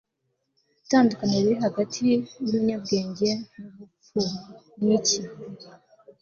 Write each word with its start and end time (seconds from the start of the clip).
itandukaniro 0.83 1.39
riri 1.47 1.55
hagati 1.65 2.05
yumunyabwenge 2.39 3.29
nubupfu 3.55 4.19
ni 4.83 4.91
iki 4.97 5.19